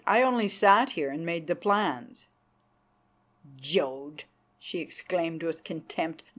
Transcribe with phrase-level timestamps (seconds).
[0.07, 2.25] "I only sat here and made the plans."
[3.57, 4.23] "Jodd!"
[4.57, 6.23] she exclaimed with contempt.